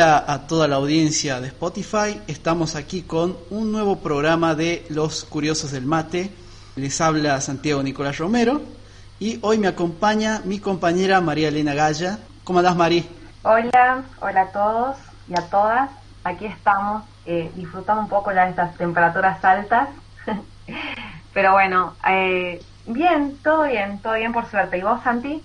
[0.00, 5.26] Hola a toda la audiencia de Spotify, estamos aquí con un nuevo programa de Los
[5.26, 6.30] Curiosos del Mate.
[6.76, 8.62] Les habla Santiago Nicolás Romero
[9.18, 12.18] y hoy me acompaña mi compañera María Elena Gaya.
[12.44, 13.04] ¿Cómo andás, María?
[13.42, 14.96] Hola, hola a todos
[15.28, 15.90] y a todas.
[16.24, 19.90] Aquí estamos eh, disfrutando un poco de estas temperaturas altas.
[21.34, 24.78] Pero bueno, eh, bien, todo bien, todo bien por suerte.
[24.78, 25.42] ¿Y vos, Santi?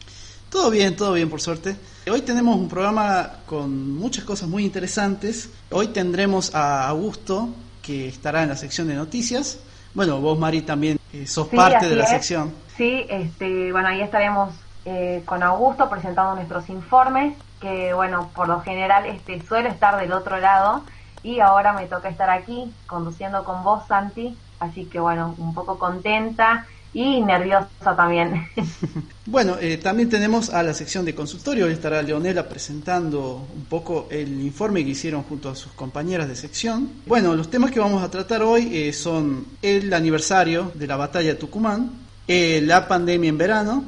[0.50, 1.76] Todo bien, todo bien, por suerte.
[2.08, 5.50] Hoy tenemos un programa con muchas cosas muy interesantes.
[5.72, 7.50] Hoy tendremos a Augusto,
[7.82, 9.58] que estará en la sección de noticias.
[9.96, 12.54] Bueno, vos, Mari, también eh, sos parte de la sección.
[12.78, 14.54] Sí, este, bueno, ahí estaremos
[14.86, 20.12] eh, con Augusto presentando nuestros informes, que bueno, por lo general este, suele estar del
[20.12, 20.84] otro lado
[21.24, 25.80] y ahora me toca estar aquí conduciendo con vos, Santi, así que bueno, un poco
[25.80, 28.48] contenta y nerviosa también.
[29.28, 31.66] Bueno, eh, también tenemos a la sección de consultorio.
[31.66, 36.36] Hoy estará Leonela presentando un poco el informe que hicieron junto a sus compañeras de
[36.36, 36.92] sección.
[37.08, 41.30] Bueno, los temas que vamos a tratar hoy eh, son el aniversario de la batalla
[41.30, 41.90] de Tucumán,
[42.28, 43.86] eh, la pandemia en verano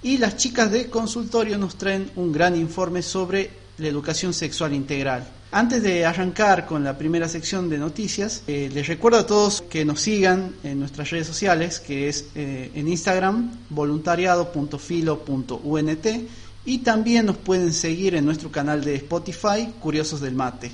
[0.00, 5.26] y las chicas de consultorio nos traen un gran informe sobre la educación sexual integral.
[5.50, 9.86] Antes de arrancar con la primera sección de noticias, eh, les recuerdo a todos que
[9.86, 16.06] nos sigan en nuestras redes sociales, que es eh, en Instagram, voluntariado.filo.unt,
[16.66, 20.70] y también nos pueden seguir en nuestro canal de Spotify, Curiosos del Mate.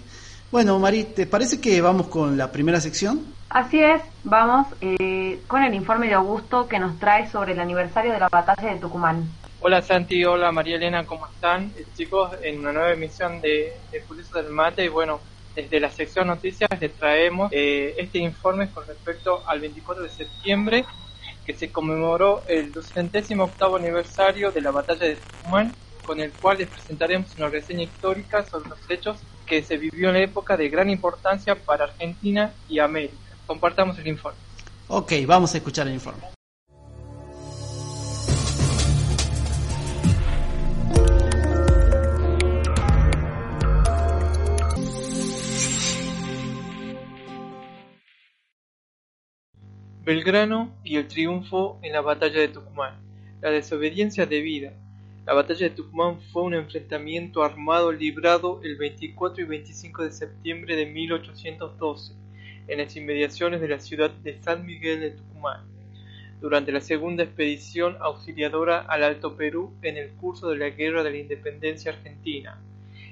[0.50, 3.20] Bueno, Mari, ¿te parece que vamos con la primera sección?
[3.50, 8.12] Así es, vamos eh, con el informe de Augusto que nos trae sobre el aniversario
[8.12, 9.28] de la batalla de Tucumán.
[9.67, 11.73] Hola Santi, hola María Elena, ¿cómo están?
[11.75, 14.02] Eh, chicos, en una nueva emisión de, de
[14.35, 15.20] del Mate y bueno,
[15.57, 20.85] desde la sección noticias les traemos eh, este informe con respecto al 24 de septiembre
[21.47, 25.73] que se conmemoró el 208 aniversario de la batalla de Tucumán
[26.05, 29.17] con el cual les presentaremos una reseña histórica sobre los hechos
[29.47, 33.17] que se vivió en la época de gran importancia para Argentina y América.
[33.47, 34.39] Compartamos el informe.
[34.89, 36.35] Ok, vamos a escuchar el informe.
[50.14, 52.95] Belgrano y el triunfo en la batalla de Tucumán.
[53.41, 54.73] La desobediencia debida.
[55.27, 60.77] La batalla de Tucumán fue un enfrentamiento armado librado el 24 y 25 de septiembre
[60.77, 62.14] de 1812
[62.69, 65.63] en las inmediaciones de la ciudad de San Miguel de Tucumán,
[66.41, 71.11] durante la segunda expedición auxiliadora al Alto Perú en el curso de la Guerra de
[71.11, 72.61] la Independencia Argentina.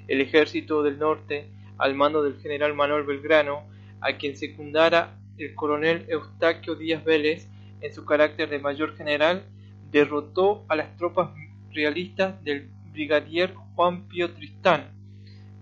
[0.07, 1.49] El ejército del norte,
[1.79, 3.65] al mando del general Manuel Belgrano,
[4.01, 7.49] a quien secundara el coronel Eustaquio Díaz Vélez,
[7.81, 9.45] en su carácter de mayor general,
[9.91, 11.31] derrotó a las tropas
[11.71, 14.93] realistas del brigadier Juan Pío Tristán,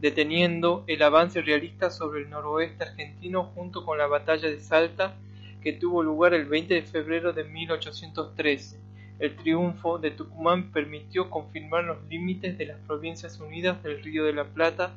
[0.00, 5.16] deteniendo el avance realista sobre el noroeste argentino junto con la batalla de Salta
[5.60, 8.80] que tuvo lugar el 20 de febrero de 1813.
[9.18, 14.32] El triunfo de Tucumán permitió confirmar los límites de las Provincias Unidas del Río de
[14.32, 14.94] la Plata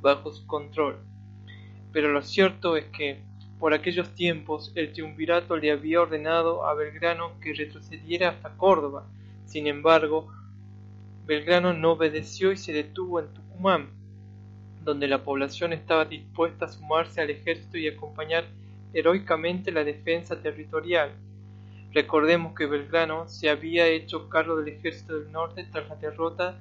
[0.00, 0.98] bajo su control.
[1.92, 3.22] Pero lo cierto es que,
[3.64, 9.06] por aquellos tiempos, el triunvirato le había ordenado a Belgrano que retrocediera hasta Córdoba.
[9.46, 10.30] Sin embargo,
[11.24, 13.88] Belgrano no obedeció y se detuvo en Tucumán,
[14.82, 18.44] donde la población estaba dispuesta a sumarse al ejército y acompañar
[18.92, 21.12] heroicamente la defensa territorial.
[21.94, 26.58] Recordemos que Belgrano se había hecho cargo del ejército del norte tras la derrota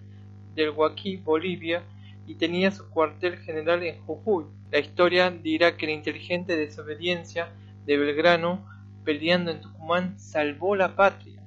[0.55, 1.83] del Huaquí, Bolivia,
[2.25, 4.45] y tenía su cuartel general en Jujuy.
[4.71, 7.49] La historia dirá que la inteligente desobediencia
[7.85, 8.65] de Belgrano,
[9.03, 11.41] peleando en Tucumán, salvó la patria,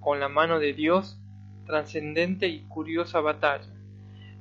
[0.00, 1.18] con la mano de Dios,
[1.66, 3.70] trascendente y curiosa batalla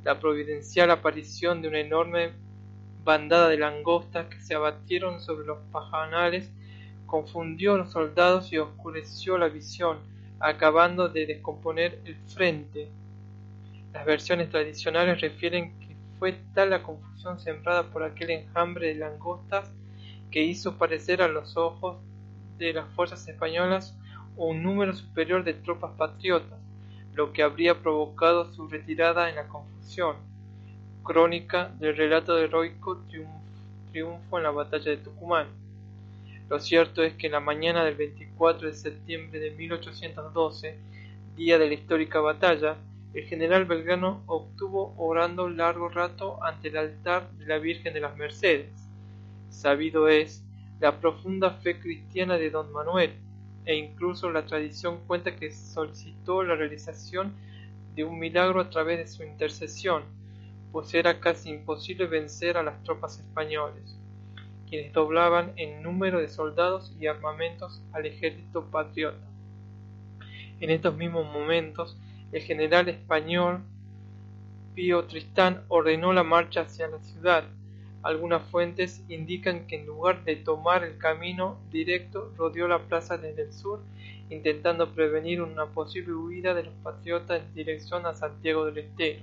[0.04, 2.32] la providencial aparición de una enorme
[3.04, 6.52] bandada de langostas que se abatieron sobre los pajanales
[7.06, 9.98] confundió a los soldados y oscureció la visión,
[10.40, 12.90] acabando de descomponer el frente.
[13.94, 19.72] Las versiones tradicionales refieren que fue tal la confusión sembrada por aquel enjambre de langostas
[20.32, 21.98] que hizo parecer a los ojos
[22.58, 23.98] de las fuerzas españolas
[24.36, 26.60] un número superior de tropas patriotas,
[27.14, 30.18] lo que habría provocado su retirada en la confusión.
[31.04, 33.02] Crónica del relato heroico
[33.92, 35.48] triunfo en la batalla de Tucumán.
[36.48, 40.78] Lo cierto es que en la mañana del 24 de septiembre de 1812,
[41.36, 42.78] día de la histórica batalla,
[43.14, 48.16] el general Belgrano obtuvo orando largo rato ante el altar de la Virgen de las
[48.16, 48.70] Mercedes.
[49.50, 50.44] Sabido es
[50.80, 53.14] la profunda fe cristiana de don Manuel,
[53.66, 57.34] e incluso la tradición cuenta que solicitó la realización
[57.96, 60.04] de un milagro a través de su intercesión,
[60.72, 63.98] pues era casi imposible vencer a las tropas españoles,
[64.70, 69.28] quienes doblaban en número de soldados y armamentos al ejército patriota.
[70.60, 71.98] En estos mismos momentos,
[72.32, 73.62] el general español
[74.76, 77.44] Pío Tristán ordenó la marcha hacia la ciudad.
[78.02, 83.42] Algunas fuentes indican que en lugar de tomar el camino directo, rodeó la plaza desde
[83.42, 83.82] el sur,
[84.30, 89.22] intentando prevenir una posible huida de los patriotas en dirección a Santiago del Estero.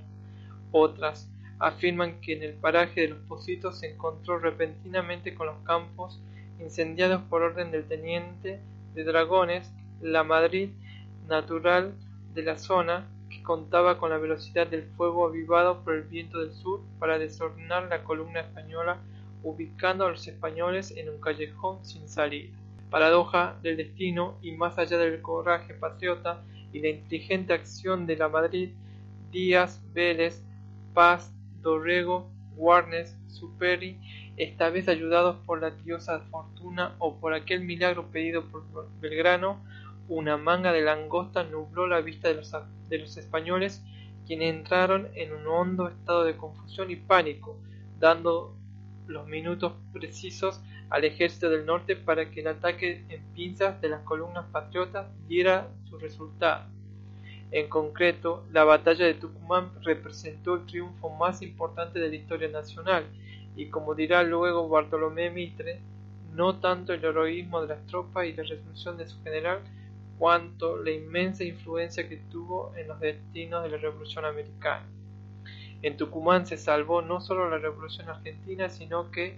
[0.73, 1.29] Otras
[1.59, 6.21] afirman que en el paraje de los Positos se encontró repentinamente con los campos
[6.61, 8.61] incendiados por orden del teniente
[8.95, 10.71] de dragones, la Madrid
[11.29, 11.95] natural
[12.37, 16.53] de la zona, que contaba con la velocidad del fuego avivado por el viento del
[16.53, 18.99] sur para desordenar la columna española,
[19.43, 22.55] ubicando a los españoles en un callejón sin salida.
[22.91, 26.43] Paradoja del destino y más allá del coraje patriota
[26.73, 28.71] y la inteligente acción de la Madrid,
[29.33, 30.43] Díaz, Vélez,
[30.93, 33.99] Paz, Dorrego, Warnes, Superi,
[34.37, 38.65] esta vez ayudados por la diosa Fortuna o por aquel milagro pedido por
[39.01, 39.65] Belgrano,
[40.09, 42.53] una manga de langosta nubló la vista de los,
[42.89, 43.83] de los españoles,
[44.27, 47.59] quienes entraron en un hondo estado de confusión y pánico,
[47.99, 48.57] dando
[49.07, 50.61] los minutos precisos
[50.91, 55.69] al ejército del norte para que el ataque en pinzas de las columnas patriotas diera
[55.89, 56.65] su resultado.
[57.53, 63.07] En concreto, la batalla de Tucumán representó el triunfo más importante de la historia nacional
[63.57, 65.81] y, como dirá luego Bartolomé Mitre,
[66.35, 69.61] no tanto el heroísmo de las tropas y la resolución de su general,
[70.19, 74.87] cuanto la inmensa influencia que tuvo en los destinos de la Revolución Americana.
[75.83, 79.37] En Tucumán se salvó no solo la Revolución Argentina, sino que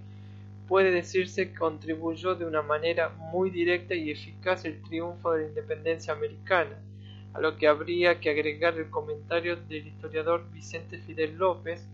[0.69, 5.49] puede decirse que contribuyó de una manera muy directa y eficaz el triunfo de la
[5.49, 6.79] independencia americana,
[7.33, 11.87] a lo que habría que agregar el comentario del historiador Vicente Fidel López,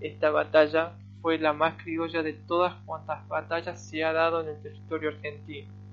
[0.00, 0.92] esta batalla
[1.22, 5.83] fue la más criolla de todas cuantas batallas se ha dado en el territorio argentino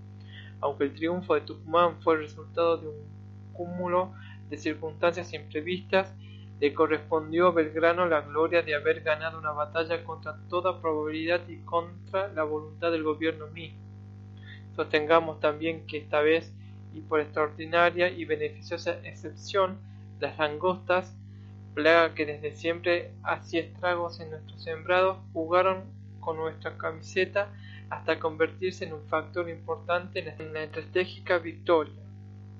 [0.62, 2.96] aunque el triunfo de Tucumán fue el resultado de un
[3.54, 4.14] cúmulo
[4.50, 6.14] de circunstancias imprevistas,
[6.60, 11.58] le correspondió a Belgrano la gloria de haber ganado una batalla contra toda probabilidad y
[11.58, 13.80] contra la voluntad del gobierno mismo.
[14.76, 16.54] Sostengamos también que esta vez,
[16.94, 19.80] y por extraordinaria y beneficiosa excepción,
[20.20, 21.16] las langostas,
[21.74, 25.86] plaga que desde siempre hacía estragos en nuestros sembrados, jugaron
[26.20, 27.50] con nuestra camiseta
[27.92, 32.02] hasta convertirse en un factor importante en la estratégica victoria.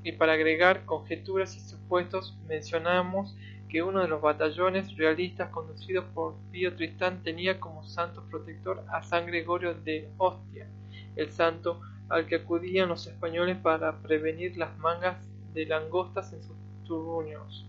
[0.04, 3.34] Y para agregar conjeturas y supuestos, mencionamos
[3.70, 9.02] que uno de los batallones realistas conducidos por Pío Tristán tenía como santo protector a
[9.04, 10.68] San Gregorio de Ostia,
[11.16, 11.80] el santo
[12.10, 15.16] al que acudían los españoles para prevenir las mangas
[15.54, 17.66] de langostas en sus turruños.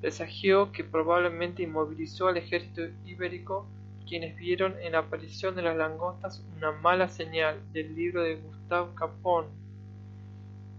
[0.00, 3.68] Presagió que probablemente inmovilizó al ejército ibérico
[4.08, 8.94] quienes vieron en la aparición de las langostas una mala señal del libro de Gustave
[8.94, 9.46] Capon,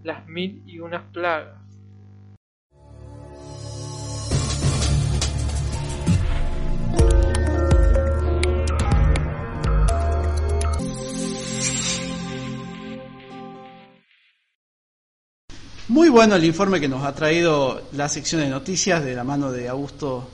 [0.03, 1.59] Las mil y unas plagas.
[15.87, 19.51] Muy bueno el informe que nos ha traído la sección de noticias de la mano
[19.51, 20.29] de Augusto,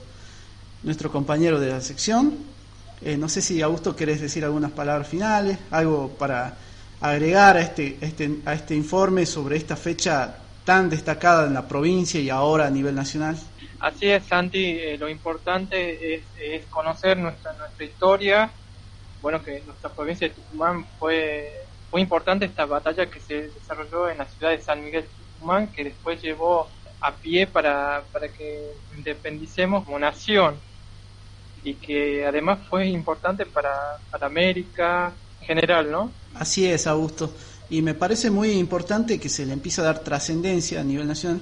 [0.82, 2.56] nuestro compañero de la sección.
[3.02, 6.56] Eh, no sé si Augusto querés decir algunas palabras finales, algo para
[7.00, 12.20] agregar a este, este, a este informe sobre esta fecha tan destacada en la provincia
[12.20, 13.36] y ahora a nivel nacional.
[13.78, 18.50] Así es, Santi, eh, lo importante es, conocer nuestra, nuestra historia.
[19.20, 21.52] Bueno, que nuestra provincia de Tucumán fue,
[21.90, 25.84] fue importante esta batalla que se desarrolló en la ciudad de San Miguel Tucumán, que
[25.84, 26.68] después llevó
[27.00, 30.56] a pie para, para que independicemos como nación
[31.66, 36.12] y que además fue importante para, para América en general, ¿no?
[36.34, 37.32] Así es, Augusto.
[37.68, 41.40] Y me parece muy importante que se le empiece a dar trascendencia a nivel nacional.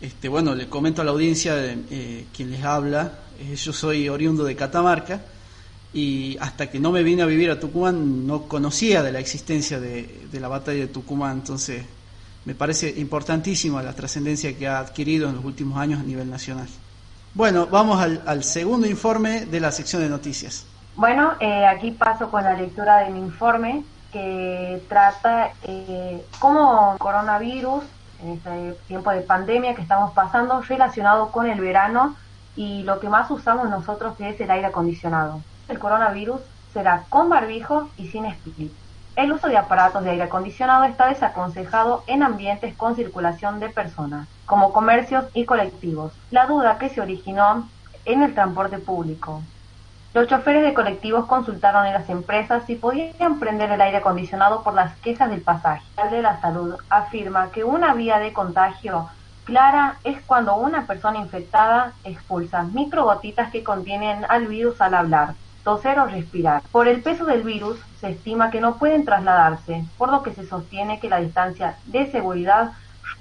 [0.00, 4.08] Este, bueno, le comento a la audiencia de, eh, quien les habla, eh, yo soy
[4.08, 5.20] oriundo de Catamarca
[5.94, 9.78] y hasta que no me vine a vivir a Tucumán no conocía de la existencia
[9.78, 11.84] de, de la batalla de Tucumán, entonces
[12.46, 16.66] me parece importantísima la trascendencia que ha adquirido en los últimos años a nivel nacional.
[17.34, 20.66] Bueno, vamos al, segundo informe de la sección de noticias.
[20.96, 27.84] Bueno, eh, aquí paso con la lectura de mi informe que trata eh, cómo coronavirus,
[28.22, 32.14] en este tiempo de pandemia que estamos pasando, relacionado con el verano
[32.54, 35.40] y lo que más usamos nosotros que es el aire acondicionado.
[35.68, 36.42] El coronavirus
[36.74, 38.74] será con barbijo y sin espíritu.
[39.14, 44.26] El uso de aparatos de aire acondicionado está desaconsejado en ambientes con circulación de personas,
[44.46, 46.14] como comercios y colectivos.
[46.30, 47.68] La duda que se originó
[48.06, 49.42] en el transporte público.
[50.14, 54.72] Los choferes de colectivos consultaron en las empresas si podían prender el aire acondicionado por
[54.72, 55.84] las quejas del pasaje.
[56.02, 59.10] El de la salud afirma que una vía de contagio
[59.44, 65.98] clara es cuando una persona infectada expulsa microgotitas que contienen al virus al hablar, toser
[65.98, 66.62] o respirar.
[66.72, 70.46] Por el peso del virus se estima que no pueden trasladarse, por lo que se
[70.46, 72.72] sostiene que la distancia de seguridad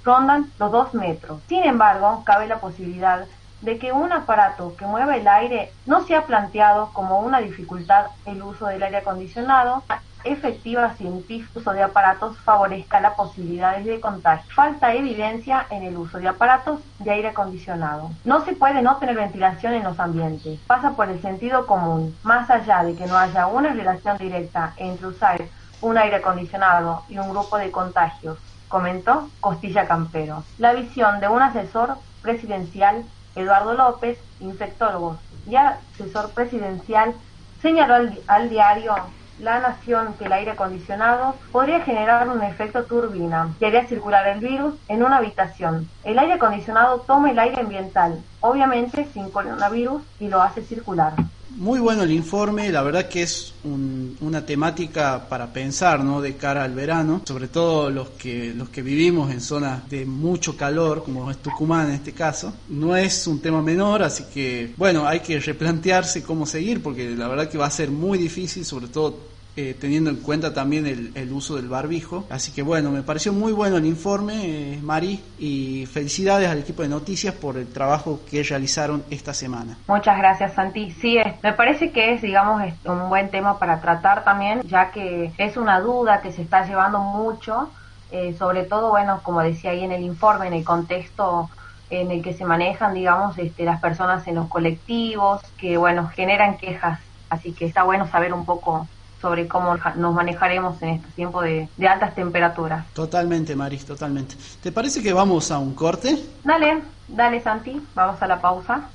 [0.03, 1.41] rondan los dos metros.
[1.47, 3.25] Sin embargo, cabe la posibilidad
[3.61, 8.07] de que un aparato que mueva el aire no se ha planteado como una dificultad
[8.25, 9.83] el uso del aire acondicionado,
[10.23, 14.49] efectiva científica uso de aparatos favorezca las posibilidades de contagio.
[14.53, 18.11] Falta evidencia en el uso de aparatos de aire acondicionado.
[18.23, 20.59] No se puede no tener ventilación en los ambientes.
[20.67, 22.15] Pasa por el sentido común.
[22.23, 25.41] Más allá de que no haya una relación directa entre usar
[25.81, 28.37] un aire acondicionado y un grupo de contagios,
[28.67, 30.43] comentó Costilla Campero.
[30.57, 33.03] La visión de un asesor presidencial
[33.35, 37.13] Eduardo López, infectólogo y asesor presidencial,
[37.61, 38.95] señaló al, diario
[39.41, 44.39] La Nación que el aire acondicionado podría generar un efecto turbina que haría circular el
[44.39, 45.89] virus en una habitación.
[46.03, 51.13] El aire acondicionado toma el aire ambiental, obviamente sin coronavirus, y lo hace circular.
[51.57, 56.21] Muy bueno el informe, la verdad que es una temática para pensar, ¿no?
[56.21, 60.55] De cara al verano, sobre todo los que los que vivimos en zonas de mucho
[60.55, 62.53] calor, como es Tucumán en este caso.
[62.69, 67.27] No es un tema menor, así que bueno, hay que replantearse cómo seguir, porque la
[67.27, 71.33] verdad que va a ser muy difícil, sobre todo eh, teniendo en cuenta también el,
[71.33, 72.25] uso del barbijo.
[72.29, 76.83] Así que bueno, me pareció muy bueno el informe, eh, Mari, y felicidades al equipo
[76.83, 79.77] de noticias por el trabajo que realizaron esta semana.
[79.87, 80.91] Muchas gracias, Santi.
[80.91, 85.57] Sí, me parece que es, digamos, un buen tema para tratar también, ya que es
[85.57, 87.69] una duda que se está llevando mucho,
[88.11, 91.49] eh, sobre todo, bueno, como decía ahí en el informe, en el contexto
[91.89, 96.57] en el que se manejan, digamos, este, las personas en los colectivos, que, bueno, generan
[96.57, 97.01] quejas.
[97.29, 98.87] Así que está bueno saber un poco
[99.21, 102.85] sobre cómo nos manejaremos en este tiempo de, altas temperaturas.
[102.93, 104.35] Totalmente, Maris, totalmente.
[104.61, 106.17] ¿Te parece que vamos a un corte?
[106.43, 108.89] Dale, dale Santi, vamos a la pausa.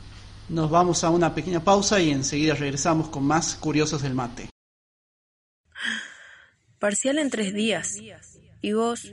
[0.49, 4.49] Nos vamos a una pequeña pausa y enseguida regresamos con más curiosos del mate.
[6.79, 7.97] Parcial en tres días.
[8.61, 9.13] ¿Y vos?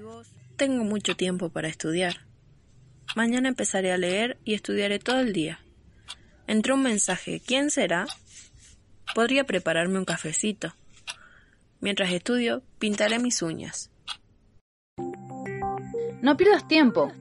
[0.58, 2.26] Tengo mucho tiempo para estudiar.
[3.16, 5.60] Mañana empezaré a leer y estudiaré todo el día.
[6.48, 7.42] Entró un mensaje.
[7.46, 8.06] ¿Quién será?
[9.16, 10.74] Podría prepararme un cafecito.
[11.84, 13.92] Mientras estudio, pintaré mis uñas.
[16.22, 17.12] No pierdas tiempo.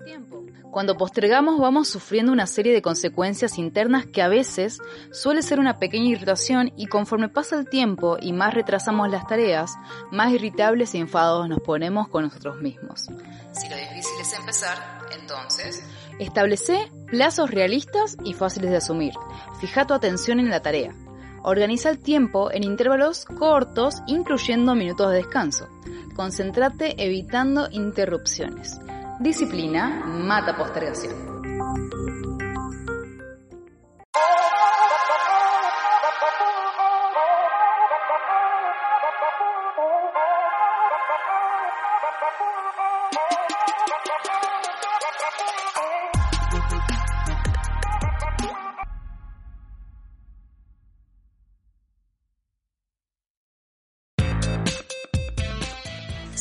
[0.71, 4.79] Cuando postergamos vamos sufriendo una serie de consecuencias internas que a veces
[5.11, 9.75] suele ser una pequeña irritación y conforme pasa el tiempo y más retrasamos las tareas,
[10.13, 13.09] más irritables y enfadados nos ponemos con nosotros mismos.
[13.51, 14.79] Si lo difícil es empezar,
[15.21, 15.85] entonces...
[16.21, 19.15] Establece plazos realistas y fáciles de asumir.
[19.61, 20.95] Fija tu atención en la tarea.
[21.45, 25.69] Organiza el tiempo en intervalos cortos, incluyendo minutos de descanso.
[26.15, 28.79] Concéntrate evitando interrupciones.
[29.21, 31.33] Disciplina mata postergación.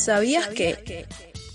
[0.01, 1.05] ¿Sabías que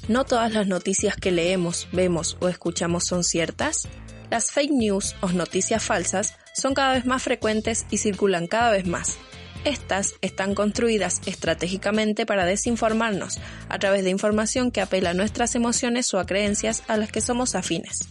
[0.06, 3.88] no todas las noticias que leemos, vemos o escuchamos son ciertas?
[4.30, 8.86] Las fake news o noticias falsas son cada vez más frecuentes y circulan cada vez
[8.86, 9.18] más.
[9.64, 16.14] Estas están construidas estratégicamente para desinformarnos a través de información que apela a nuestras emociones
[16.14, 18.08] o a creencias a las que somos afines.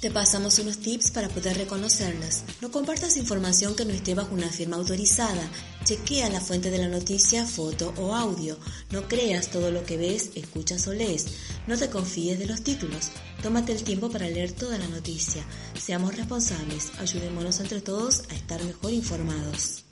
[0.00, 2.44] Te pasamos unos tips para poder reconocerlas.
[2.60, 5.50] No compartas información que no esté bajo una firma autorizada.
[5.82, 8.56] Chequea la fuente de la noticia, foto o audio.
[8.92, 11.26] No creas todo lo que ves, escuchas o lees.
[11.66, 13.10] No te confíes de los títulos.
[13.42, 15.44] Tómate el tiempo para leer toda la noticia.
[15.76, 16.92] Seamos responsables.
[17.00, 19.87] Ayudémonos entre todos a estar mejor informados.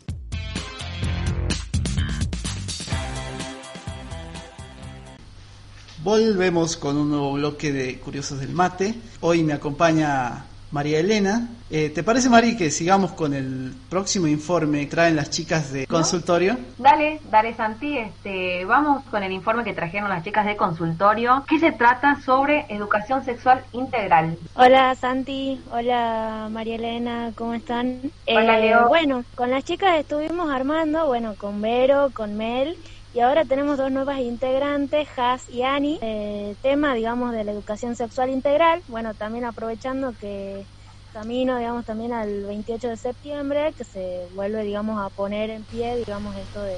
[6.06, 8.94] Volvemos con un nuevo bloque de Curiosos del Mate.
[9.22, 11.48] Hoy me acompaña María Elena.
[11.68, 15.84] Eh, ¿Te parece, Mari, que sigamos con el próximo informe que traen las chicas de
[15.88, 16.58] consultorio?
[16.78, 17.98] Dale, dale, Santi.
[17.98, 22.66] Este, vamos con el informe que trajeron las chicas de consultorio, que se trata sobre
[22.68, 24.38] educación sexual integral.
[24.54, 25.60] Hola, Santi.
[25.72, 27.32] Hola, María Elena.
[27.34, 28.12] ¿Cómo están?
[28.28, 28.86] Hola, eh, Leo.
[28.86, 32.76] Bueno, con las chicas estuvimos armando, bueno, con Vero, con Mel
[33.16, 35.99] Y ahora tenemos dos nuevas integrantes, Has y Ani.
[36.02, 38.82] El tema, digamos, de la educación sexual integral.
[38.88, 40.66] Bueno, también aprovechando que
[41.14, 45.96] camino, digamos, también al 28 de septiembre, que se vuelve, digamos, a poner en pie,
[45.96, 46.76] digamos, esto de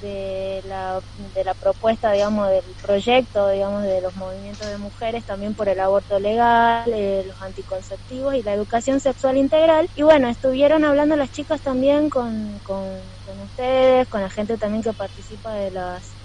[0.00, 1.00] de la,
[1.34, 5.80] de la propuesta, digamos, del proyecto, digamos, de los movimientos de mujeres, también por el
[5.80, 9.88] aborto legal, eh, los anticonceptivos y la educación sexual integral.
[9.96, 12.84] Y bueno, estuvieron hablando las chicas también con, con,
[13.38, 16.16] ustedes, con la gente también que participa de las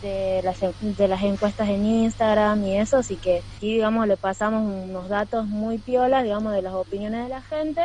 [0.00, 4.62] de las, de las encuestas en Instagram y eso, así que sí, digamos, le pasamos
[4.62, 7.82] unos datos muy piolas, digamos, de las opiniones de la gente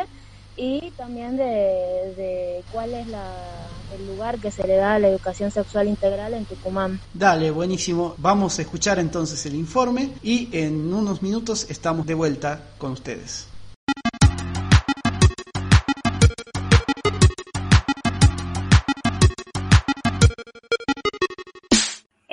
[0.56, 5.08] y también de, de cuál es la, el lugar que se le da a la
[5.08, 7.00] educación sexual integral en Tucumán.
[7.12, 8.14] Dale, buenísimo.
[8.18, 13.55] Vamos a escuchar entonces el informe y en unos minutos estamos de vuelta con ustedes.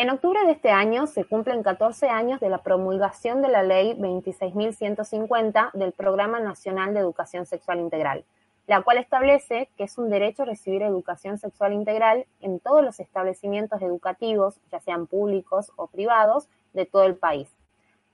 [0.03, 3.93] En octubre de este año se cumplen 14 años de la promulgación de la Ley
[3.93, 8.25] 26.150 del Programa Nacional de Educación Sexual Integral,
[8.67, 13.81] la cual establece que es un derecho recibir educación sexual integral en todos los establecimientos
[13.81, 17.47] educativos, ya sean públicos o privados, de todo el país.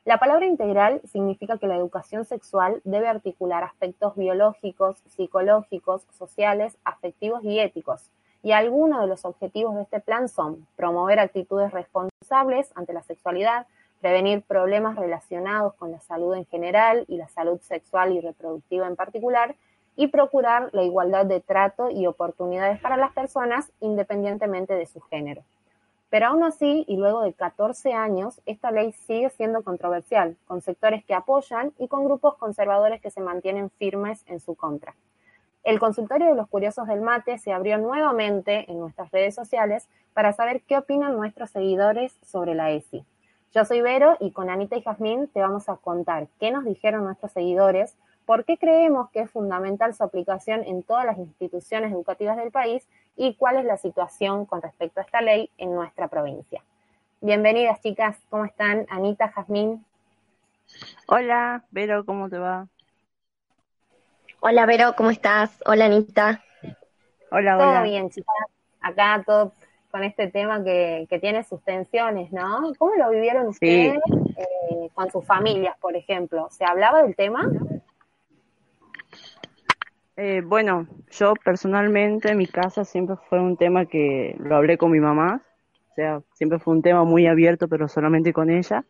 [0.05, 7.43] La palabra integral significa que la educación sexual debe articular aspectos biológicos, psicológicos, sociales, afectivos
[7.43, 12.93] y éticos, y algunos de los objetivos de este plan son promover actitudes responsables ante
[12.93, 13.67] la sexualidad,
[14.01, 18.95] prevenir problemas relacionados con la salud en general y la salud sexual y reproductiva en
[18.95, 19.55] particular,
[19.95, 25.43] y procurar la igualdad de trato y oportunidades para las personas independientemente de su género.
[26.09, 31.03] Pero aún así, y luego de 14 años, esta ley sigue siendo controversial, con sectores
[31.03, 34.95] que apoyan y con grupos conservadores que se mantienen firmes en su contra.
[35.63, 40.33] El consultorio de los curiosos del mate se abrió nuevamente en nuestras redes sociales para
[40.33, 43.05] saber qué opinan nuestros seguidores sobre la ESI.
[43.53, 47.03] Yo soy Vero y con Anita y Jazmín te vamos a contar qué nos dijeron
[47.03, 52.37] nuestros seguidores, por qué creemos que es fundamental su aplicación en todas las instituciones educativas
[52.37, 56.63] del país y cuál es la situación con respecto a esta ley en nuestra provincia.
[57.21, 58.85] Bienvenidas chicas, ¿cómo están?
[58.89, 59.83] Anita, Jazmín.
[61.07, 62.67] Hola, Vero, ¿cómo te va?
[64.41, 65.61] Hola Vero, ¿cómo estás?
[65.65, 66.41] Hola Anita.
[67.29, 67.73] Hola, hola.
[67.73, 68.33] Todo bien, chicas.
[68.79, 69.51] Acá todo
[69.91, 72.71] con este tema que, tiene sus tensiones, ¿no?
[72.77, 73.99] ¿Cómo lo vivieron ustedes
[74.37, 76.47] eh, con sus familias, por ejemplo?
[76.51, 77.51] ¿Se hablaba del tema?
[80.15, 84.91] Eh, bueno, yo personalmente en mi casa siempre fue un tema que lo hablé con
[84.91, 85.41] mi mamá,
[85.91, 88.85] o sea, siempre fue un tema muy abierto, pero solamente con ella.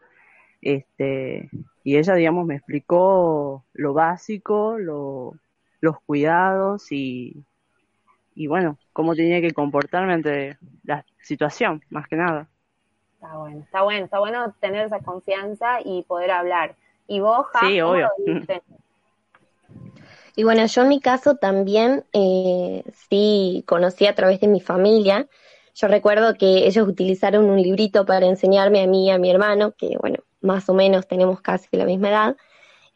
[0.61, 1.49] Este,
[1.89, 5.33] y ella, digamos, me explicó lo básico, lo,
[5.81, 7.43] los cuidados y,
[8.35, 12.47] y bueno, cómo tenía que comportarme ante la situación, más que nada.
[13.15, 16.75] Está bueno, está bueno, está bueno tener esa confianza y poder hablar.
[17.07, 18.07] ¿Y vos, Sí, obvio.
[20.35, 25.27] Y bueno, yo en mi caso también eh, sí conocí a través de mi familia.
[25.73, 29.73] Yo recuerdo que ellos utilizaron un librito para enseñarme a mí y a mi hermano,
[29.77, 32.37] que bueno, más o menos tenemos casi la misma edad.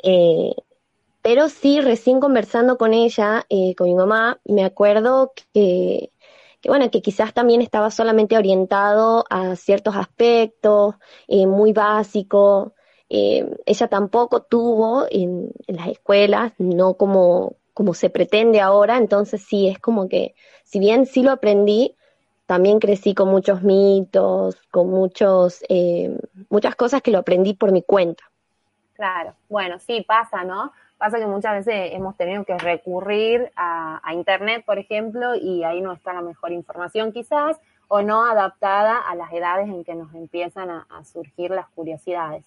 [0.03, 0.53] Eh,
[1.21, 6.11] pero sí, recién conversando con ella, eh, con mi mamá, me acuerdo que,
[6.65, 10.95] bueno, que quizás también estaba solamente orientado a ciertos aspectos,
[11.27, 12.73] eh, muy básico.
[13.09, 19.67] ella tampoco tuvo en, en, las escuelas, no como, como se pretende ahora, entonces sí,
[19.67, 21.95] es como que, si bien sí lo aprendí,
[22.53, 26.15] también crecí con muchos mitos, con muchos, eh,
[26.51, 28.23] muchas cosas que lo aprendí por mi cuenta.
[28.93, 30.71] Claro, bueno, sí, pasa, ¿no?
[30.99, 35.93] Pasa que muchas veces hemos tenido que recurrir a, Internet, por ejemplo, y ahí no
[35.93, 40.69] está la mejor información quizás, o no adaptada a las edades en que nos empiezan
[40.69, 42.43] a, surgir las curiosidades.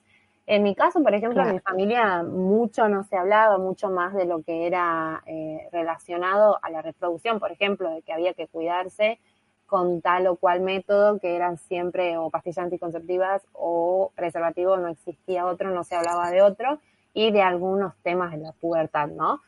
[0.47, 4.27] En mi caso, por ejemplo, en mi familia mucho no se hablaba, mucho más de
[4.27, 9.19] lo que era eh, relacionado a la reproducción, por ejemplo, de que había que cuidarse
[9.67, 15.47] con tal o cual método, que eran siempre o pastillas anticonceptivas o preservativo, no existía
[15.47, 16.81] otro, no se hablaba de otro,
[17.13, 19.41] y de algunos temas de la pubertad, ¿no?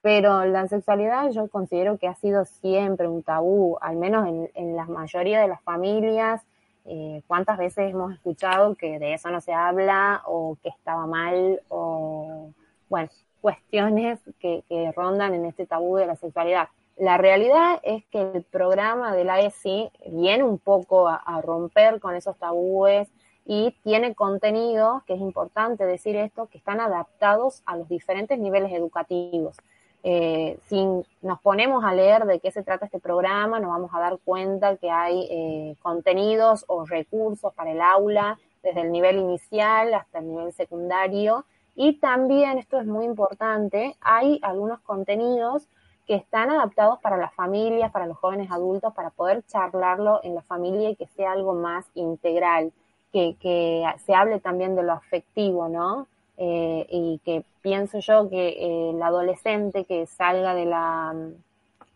[0.00, 4.84] Pero la sexualidad yo considero que ha sido siempre un tabú, al menos en, la
[4.84, 6.42] mayoría de las familias.
[6.84, 11.60] Eh, ¿Cuántas veces hemos escuchado que de eso no se habla o que estaba mal
[11.68, 12.52] o,
[12.88, 13.08] bueno,
[13.40, 16.68] cuestiones que, que rondan en este tabú de la sexualidad?
[16.96, 22.14] La realidad es que el programa de la ESI viene un poco a, romper con
[22.14, 23.08] esos tabúes
[23.44, 28.72] y tiene contenidos, que es importante decir esto, que están adaptados a los diferentes niveles
[28.72, 29.56] educativos.
[30.02, 30.86] eh, si
[31.20, 34.76] nos ponemos a leer de qué se trata este programa, nos vamos a dar cuenta
[34.76, 40.28] que hay eh, contenidos o recursos para el aula desde el nivel inicial hasta el
[40.28, 41.44] nivel secundario.
[41.74, 45.68] Y también, esto es muy importante, hay algunos contenidos
[46.06, 50.42] que están adaptados para las familias, para los jóvenes adultos, para poder charlarlo en la
[50.42, 52.72] familia y que sea algo más integral,
[53.12, 56.06] que, que se hable también de lo afectivo, ¿no?
[56.38, 61.14] Eh, y que pienso yo que eh, el adolescente que salga de la,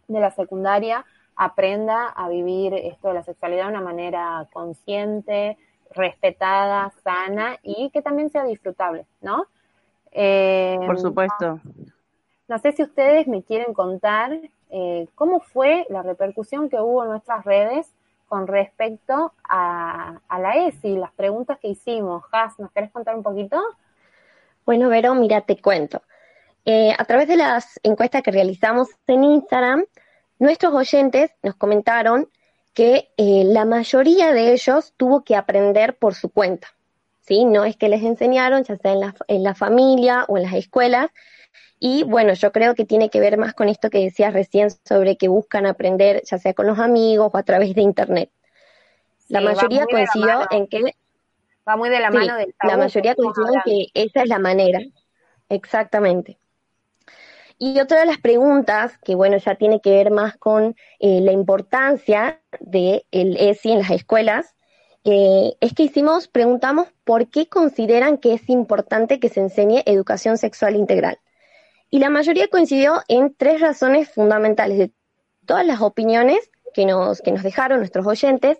[0.08, 1.04] de la secundaria
[1.36, 5.58] aprenda a vivir esto de la sexualidad de una manera consciente,
[5.92, 9.46] respetada, sana y que también sea disfrutable, ¿no?
[10.12, 11.60] Eh, Por supuesto.
[12.50, 14.36] No sé si ustedes me quieren contar
[14.70, 17.86] eh, cómo fue la repercusión que hubo en nuestras redes
[18.26, 22.24] con respecto a, la ESI, las preguntas que hicimos.
[22.32, 23.56] Has, ¿nos querés contar un poquito?
[24.66, 26.02] Bueno, Vero, mira, te cuento.
[26.64, 29.84] Eh, a través de las encuestas que realizamos en Instagram,
[30.40, 32.28] nuestros oyentes nos comentaron
[32.74, 36.66] que eh, la mayoría de ellos tuvo que aprender por su cuenta.
[37.20, 37.44] ¿sí?
[37.44, 40.54] No es que les enseñaron, ya sea en la, en la familia o en las
[40.54, 41.10] escuelas,
[41.82, 45.16] y bueno, yo creo que tiene que ver más con esto que decías recién sobre
[45.16, 48.30] que buscan aprender, ya sea con los amigos o a través de Internet.
[49.28, 50.94] La mayoría coincidió en que...
[51.66, 54.80] Va muy de la mano del La mayoría coincidió en que esa es la manera.
[55.48, 56.38] Exactamente.
[57.56, 61.32] Y otra de las preguntas, que bueno, ya tiene que ver más con eh, la
[61.32, 64.54] importancia del el ESI en las escuelas,
[65.04, 70.36] eh, es que hicimos, preguntamos por qué consideran que es importante que se enseñe educación
[70.36, 71.18] sexual integral
[71.90, 74.92] y la mayoría coincidió en tres razones fundamentales de
[75.44, 78.58] todas las opiniones que nos, que nos dejaron nuestros oyentes.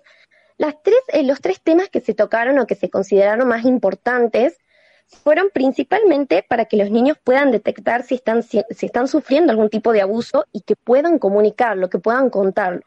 [0.59, 4.59] Las tres, eh, los tres temas que se tocaron o que se consideraron más importantes
[5.07, 9.93] fueron principalmente para que los niños puedan detectar si están, si, están sufriendo algún tipo
[9.93, 12.83] de abuso y que puedan comunicarlo, que puedan contarlo.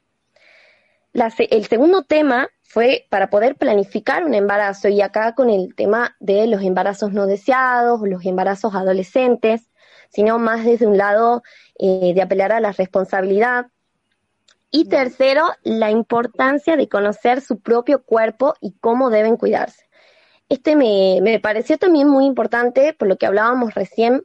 [1.13, 6.47] el segundo tema fue para poder planificar un embarazo y acá con el tema de
[6.47, 9.69] los embarazos no deseados, los embarazos adolescentes,
[10.13, 11.41] sino más desde un lado
[11.79, 13.67] eh, de apelar a la responsabilidad.
[14.69, 19.85] Y tercero, la importancia de conocer su propio cuerpo y cómo deben cuidarse.
[20.49, 24.23] Este me, me pareció también muy importante por lo que hablábamos recién,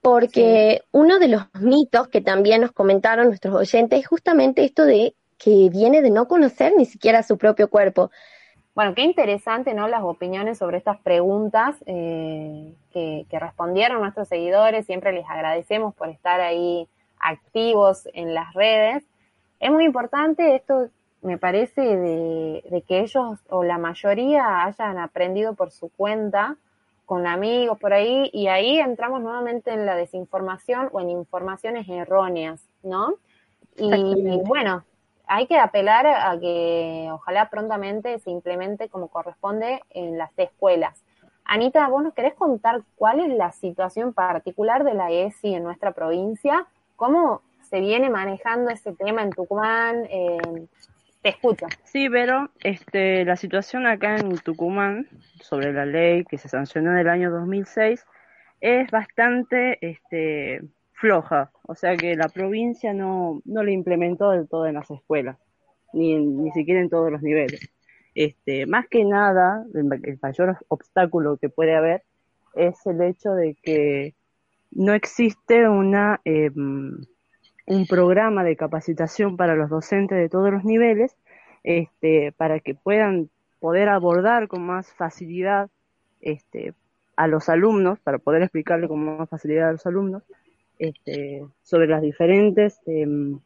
[0.00, 5.14] porque uno de los mitos que también nos comentaron nuestros oyentes es justamente esto de
[5.38, 8.10] que viene de no conocer ni siquiera su propio cuerpo.
[8.78, 9.88] Bueno, qué interesante, ¿no?
[9.88, 14.86] Las opiniones sobre estas preguntas eh, que, respondieron nuestros seguidores.
[14.86, 16.86] Siempre les agradecemos por estar ahí
[17.18, 19.02] activos en las redes.
[19.58, 20.90] Es muy importante esto,
[21.22, 26.54] me parece, de, que ellos o la mayoría hayan aprendido por su cuenta,
[27.04, 32.64] con amigos por ahí, y ahí entramos nuevamente en la desinformación o en informaciones erróneas,
[32.84, 33.14] ¿no?
[33.76, 34.84] Y bueno,
[35.28, 41.04] hay que apelar a que ojalá prontamente se implemente como corresponde en las escuelas.
[41.44, 45.92] Anita, ¿vos nos querés contar cuál es la situación particular de la ESI en nuestra
[45.92, 46.66] provincia?
[46.96, 50.06] ¿Cómo se viene manejando ese tema en Tucumán?
[50.10, 50.66] Eh,
[51.22, 51.66] te escucho.
[51.84, 55.08] Sí, pero este, la situación acá en Tucumán
[55.40, 58.04] sobre la ley que se sancionó en el año 2006
[58.60, 60.62] es bastante este,
[60.98, 65.38] floja, o sea que la provincia no, no lo implementó del todo en las escuelas,
[65.92, 67.60] ni, ni siquiera en todos los niveles.
[68.14, 72.02] Este, más que nada, el, mayor obstáculo que puede haber
[72.54, 74.14] es el hecho de que
[74.72, 76.98] no existe una, em,
[77.66, 81.16] un programa de capacitación para los docentes de todos los niveles
[81.62, 83.30] este, para que puedan
[83.60, 85.70] poder abordar con más facilidad
[86.20, 86.74] este,
[87.14, 90.24] a los alumnos, para poder explicarle con más facilidad a los alumnos
[90.78, 92.80] este, sobre las diferentes...
[92.86, 93.40] Em,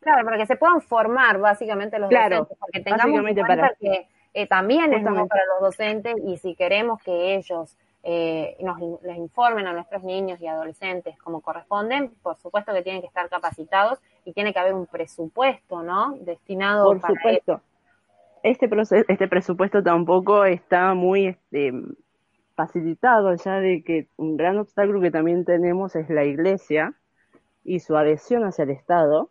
[0.00, 4.46] claro, para que se puedan formar básicamente los docentes, porque tengamos en cuenta que eh,
[4.46, 9.72] también estamos para los docentes y si queremos que ellos eh, nos les informen a
[9.72, 14.52] nuestros niños y adolescentes como corresponden, por supuesto que tienen que estar capacitados y tiene
[14.52, 16.16] que haber un presupuesto, ¿no?
[16.20, 17.60] Destinado por supuesto.
[18.42, 18.70] Este,
[19.08, 21.72] este presupuesto tampoco está muy este,
[22.58, 26.92] facilitado ya de que un gran obstáculo que también tenemos es la iglesia
[27.62, 29.30] y su adhesión hacia el Estado,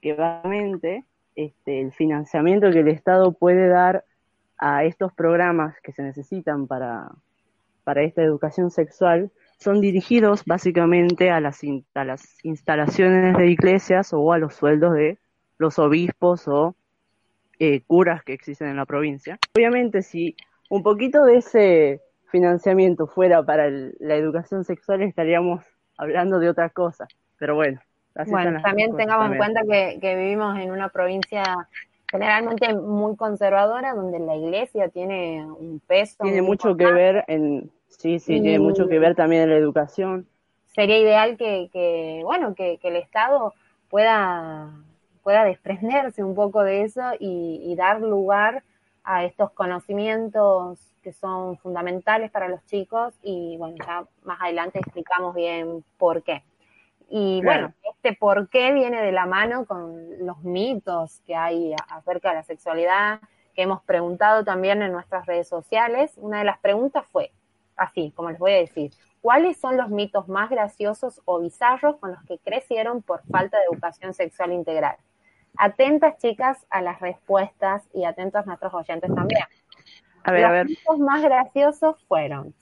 [0.00, 1.04] que realmente
[1.36, 4.06] este, el financiamiento que el Estado puede dar
[4.56, 7.10] a estos programas que se necesitan para,
[7.84, 11.60] para esta educación sexual son dirigidos básicamente a las,
[11.92, 15.18] a las instalaciones de iglesias o a los sueldos de
[15.58, 16.74] los obispos o
[17.58, 19.38] eh, curas que existen en la provincia.
[19.54, 20.36] Obviamente, si
[20.70, 22.00] un poquito de ese
[22.32, 25.62] financiamiento fuera para la educación sexual estaríamos
[25.96, 27.06] hablando de otra cosa.
[27.38, 27.80] pero bueno.
[28.26, 31.44] bueno, también tengamos en cuenta que, que vivimos en una provincia
[32.10, 36.24] generalmente muy conservadora, donde la iglesia tiene un peso.
[36.24, 40.26] Tiene mucho que ver en, sí, sí, tiene mucho que ver también en la educación.
[40.74, 43.54] Sería ideal que, que bueno, que, que, el Estado
[43.88, 44.72] pueda,
[45.22, 48.62] pueda desprenderse un poco de eso y, y dar lugar
[49.04, 55.34] a estos conocimientos que son fundamentales para los chicos y bueno, ya más adelante explicamos
[55.34, 56.44] bien por qué.
[57.08, 62.30] Y bueno, este por qué viene de la mano con los mitos que hay acerca
[62.30, 63.20] de la sexualidad,
[63.54, 66.12] que hemos preguntado también en nuestras redes sociales.
[66.16, 67.30] Una de las preguntas fue,
[67.76, 72.12] así, como les voy a decir, ¿cuáles son los mitos más graciosos o bizarros con
[72.12, 74.96] los que crecieron por falta de educación sexual integral?
[75.56, 79.42] Atentas, chicas, a las respuestas y atentos nuestros oyentes también.
[80.24, 80.66] A ver, los a ver.
[80.66, 82.54] mitos más graciosos fueron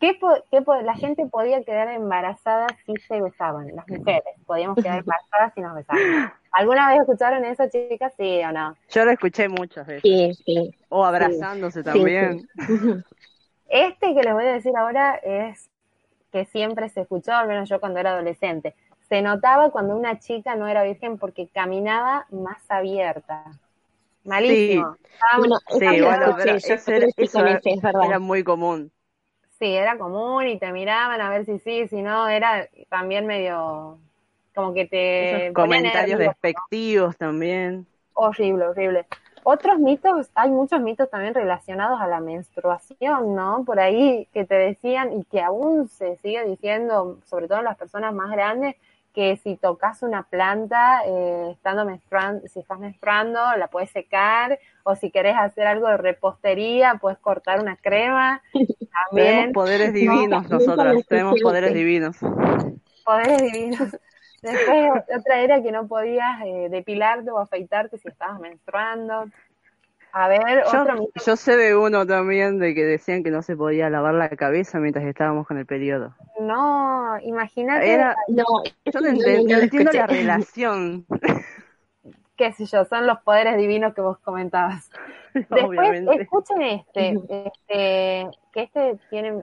[0.00, 0.16] ¿Qué,
[0.50, 3.74] qué la gente podía quedar embarazada si se besaban?
[3.74, 6.32] Las mujeres podíamos quedar embarazadas si nos besaban.
[6.52, 8.12] ¿Alguna vez escucharon eso, chicas?
[8.16, 8.76] Sí o no.
[8.90, 10.02] Yo lo escuché muchas veces.
[10.02, 10.74] Sí, sí.
[10.88, 12.48] O abrazándose también.
[13.70, 15.68] Este que les voy a decir ahora es
[16.32, 18.74] que siempre se escuchó, al menos yo cuando era adolescente.
[19.08, 23.44] Se notaba cuando una chica no era virgen porque caminaba más abierta.
[24.24, 24.94] Malísimo.
[24.94, 27.60] Sí, bueno, sí, bueno, pero eso, era,
[28.04, 28.90] era muy común.
[29.58, 33.98] Sí, era común y te miraban a ver si sí, si no, era también medio
[34.54, 35.46] como que te...
[35.46, 37.86] Esos comentarios despectivos también.
[38.12, 39.06] Horrible, horrible.
[39.44, 43.64] Otros mitos, hay muchos mitos también relacionados a la menstruación, ¿no?
[43.64, 47.78] Por ahí que te decían y que aún se sigue diciendo, sobre todo en las
[47.78, 48.76] personas más grandes,
[49.14, 54.94] que si tocas una planta eh, estando menstruando, si estás menstruando, la puedes secar, o
[54.94, 58.42] si querés hacer algo de repostería, puedes cortar una crema.
[58.52, 58.72] También.
[59.12, 62.16] Tenemos poderes divinos nosotras, tenemos poderes divinos.
[63.04, 63.96] Poderes divinos.
[64.42, 69.26] Después otra era que no podías eh, depilarte o afeitarte si estabas menstruando.
[70.12, 73.56] A ver, yo, otro yo sé de uno también de que decían que no se
[73.56, 76.14] podía lavar la cabeza mientras estábamos con el periodo.
[76.40, 77.98] No, imagínate.
[78.28, 78.44] no,
[78.84, 81.06] yo no, entiendo la relación.
[82.36, 84.90] Qué sé yo, son los poderes divinos que vos comentabas.
[85.34, 89.42] Después, escuchen este, este, que este tiene,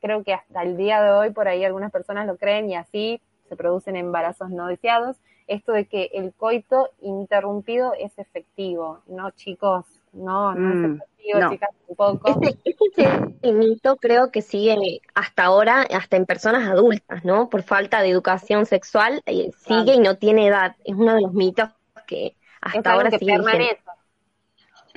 [0.00, 3.20] creo que hasta el día de hoy por ahí algunas personas lo creen y así
[3.48, 5.16] se producen embarazos no deseados.
[5.46, 9.00] Esto de que el coito interrumpido es efectivo.
[9.06, 12.28] No, chicos, no, no es mm, efectivo, chicas, tampoco.
[12.28, 17.48] Este, este mito creo que sigue hasta ahora, hasta en personas adultas, ¿no?
[17.48, 20.76] Por falta de educación sexual, eh, sigue y no tiene edad.
[20.84, 21.70] Es uno de los mitos
[22.06, 23.38] que hasta ahora sigue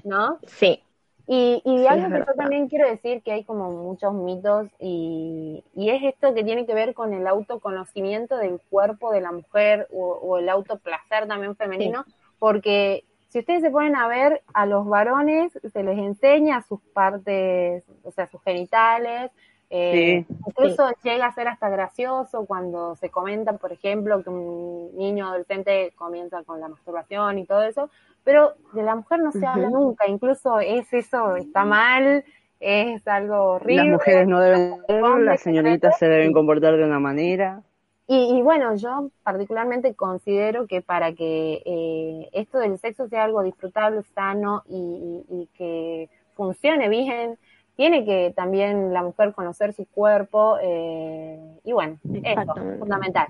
[0.03, 0.39] ¿No?
[0.45, 0.83] Sí.
[1.27, 5.89] Y, y algo que yo también quiero decir que hay como muchos mitos y, y,
[5.89, 10.19] es esto que tiene que ver con el autoconocimiento del cuerpo de la mujer o,
[10.21, 12.05] o el autoplacer también femenino,
[12.37, 17.83] porque si ustedes se ponen a ver, a los varones se les enseña sus partes,
[18.03, 19.29] o sea, sus genitales,
[19.69, 25.27] eh, incluso llega a ser hasta gracioso cuando se comenta, por ejemplo, que un niño
[25.27, 27.89] adolescente comienza con la masturbación y todo eso,
[28.23, 32.23] pero de la mujer no se habla nunca, incluso es eso, está mal,
[32.61, 33.83] es algo horrible.
[33.83, 37.63] Las mujeres no deben, las señoritas se deben comportar de una manera.
[38.07, 43.41] Y, y, bueno, yo particularmente considero que para que eh, esto del sexo sea algo
[43.41, 47.39] disfrutable, sano y, y, y, que funcione bien,
[47.75, 53.29] tiene que también la mujer conocer su cuerpo eh, y bueno, eso, fundamental.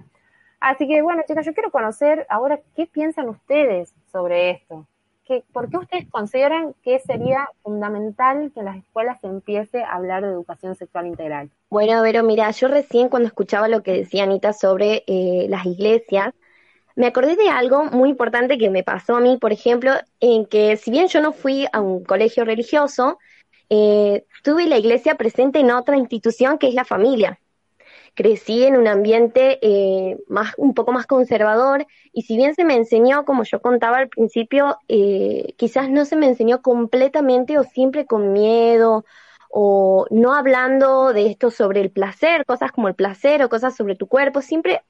[0.60, 4.86] Así que bueno, chicas, yo quiero conocer ahora qué piensan ustedes sobre esto.
[5.26, 9.96] ¿Qué, ¿Por qué ustedes consideran que sería fundamental que en las escuelas se empiece a
[9.96, 11.50] hablar de educación sexual integral?
[11.70, 16.34] Bueno, Vero, mira, yo recién cuando escuchaba lo que decía Anita sobre eh, las iglesias,
[16.96, 20.78] me acordé de algo muy importante que me pasó a mí, por ejemplo, en que
[20.78, 23.18] si bien yo no fui a un colegio religioso,
[23.70, 27.40] eh, tuve la iglesia presente en otra institución que es la familia
[28.16, 32.76] crecí en un ambiente eh, más, un poco más conservador y si bien se me
[32.76, 38.06] enseñó, como yo contaba al principio, eh, quizás no se me enseñó completamente o siempre
[38.06, 39.06] con miedo
[39.50, 43.96] o no hablando de esto sobre el placer, cosas como el placer o cosas sobre
[43.96, 44.82] tu cuerpo, siempre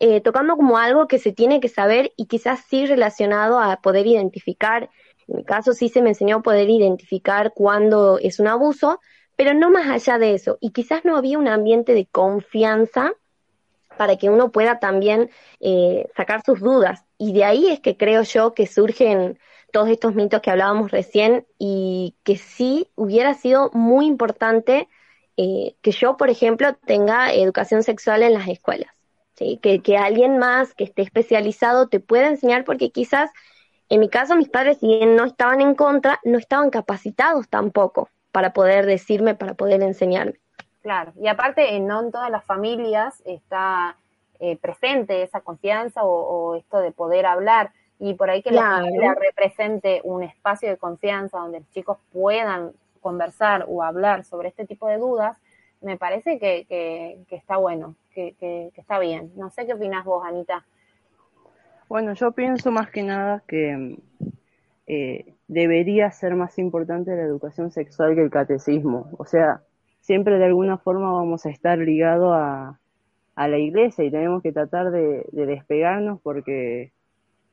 [0.00, 4.06] eh, tocando como algo que se tiene que saber y quizás sí relacionado a poder
[4.06, 4.90] identificar,
[5.26, 9.00] en mi caso sí se me enseñó a poder identificar cuándo es un abuso,
[9.38, 10.58] pero no más allá de eso.
[10.60, 13.12] Y quizás no había un ambiente de confianza
[13.96, 17.04] para que uno pueda también eh, sacar sus dudas.
[17.18, 19.38] Y de ahí es que creo yo que surgen
[19.72, 24.88] todos estos mitos que hablábamos recién y que sí hubiera sido muy importante
[25.36, 28.90] eh, que yo, por ejemplo, tenga educación sexual en las escuelas.
[29.36, 29.60] ¿sí?
[29.62, 33.30] Que, que alguien más que esté especializado te pueda enseñar, porque quizás,
[33.88, 38.10] en mi caso, mis padres, si bien no estaban en contra, no estaban capacitados tampoco
[38.38, 40.34] para poder decirme, para poder enseñarme.
[40.80, 43.96] Claro, y aparte, no en todas las familias está
[44.38, 49.16] eh, presente esa confianza o, esto de poder hablar y por ahí que la familia
[49.20, 52.70] represente un espacio de confianza donde los chicos puedan
[53.00, 55.36] conversar o hablar sobre este tipo de dudas,
[55.80, 59.32] me parece que, que, está bueno, que, que, está bien.
[59.34, 60.64] No sé qué opinas vos, Anita.
[61.88, 63.98] Bueno, yo pienso más que nada que
[64.88, 69.10] eh, debería ser más importante la educación sexual que el catecismo.
[69.18, 69.60] O sea,
[70.00, 72.80] siempre de alguna forma vamos a estar ligados a,
[73.34, 76.92] a la iglesia y tenemos que tratar de, despegarnos porque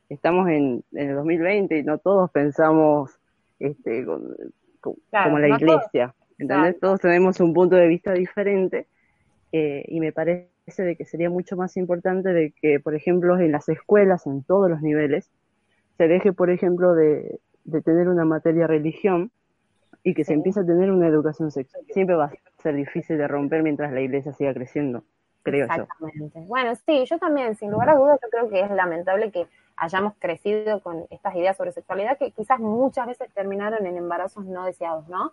[0.08, 3.10] estamos en, en, el 2020 y no todos pensamos
[3.60, 4.06] este,
[4.80, 6.14] como la iglesia.
[6.38, 8.86] Todos, todos tenemos un punto de vista diferente
[9.52, 13.52] eh, y me parece de que sería mucho más importante de que, por ejemplo, en
[13.52, 15.30] las escuelas, en todos los niveles,
[15.96, 19.30] se deje, por ejemplo, de, de tener una materia religión
[20.02, 21.84] y que se empiece a tener una educación sexual.
[21.92, 25.02] Siempre va a ser difícil de romper mientras la iglesia siga creciendo,
[25.42, 26.44] creo Exactamente.
[26.46, 30.14] Bueno, sí, yo también, sin lugar a dudas, yo creo que es lamentable que hayamos
[30.18, 35.08] crecido con estas ideas sobre sexualidad que quizás muchas veces terminaron en embarazos no deseados,
[35.08, 35.32] ¿no?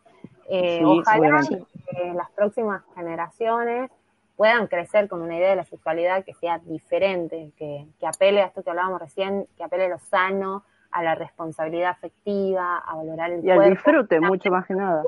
[0.49, 3.89] Eh, ojalá que las próximas generaciones
[4.35, 8.47] puedan crecer con una idea de la sexualidad que sea diferente, que, que apele a
[8.47, 13.31] esto que hablábamos recién, que apele a lo sano, a la responsabilidad afectiva, a valorar
[13.31, 13.61] el y cuerpo.
[13.61, 15.03] Y al disfrute, mucho más que nada.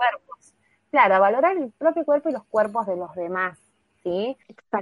[0.91, 3.59] Claro, a valorar el propio cuerpo y los cuerpos de los demás,
[4.01, 4.37] ¿sí?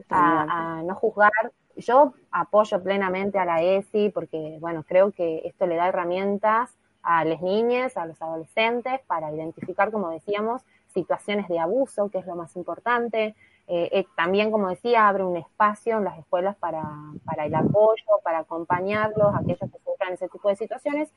[0.09, 1.31] A, a no juzgar
[1.75, 7.25] yo apoyo plenamente a la ESI porque, bueno, creo que esto le da herramientas a
[7.25, 10.61] las niñas, a los adolescentes, para identificar, como decíamos,
[10.93, 13.35] situaciones de abuso, que es lo más importante.
[13.67, 16.83] Eh, eh, también, como decía, abre un espacio en las escuelas para,
[17.25, 21.09] para el apoyo, para acompañarlos, aquellos que sufran ese tipo de situaciones.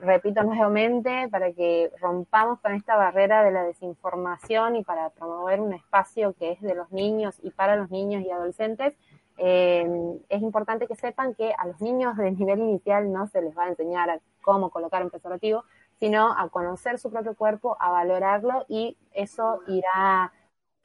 [0.00, 5.74] Repito nuevamente, para que rompamos con esta barrera de la desinformación y para promover un
[5.74, 8.94] espacio que es de los niños y para los niños y adolescentes,
[9.36, 9.86] eh,
[10.28, 13.64] es importante que sepan que a los niños de nivel inicial no se les va
[13.64, 15.64] a enseñar a cómo colocar un preservativo,
[16.00, 20.32] sino a conocer su propio cuerpo, a valorarlo y eso irá